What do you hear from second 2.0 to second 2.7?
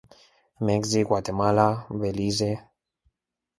Belize.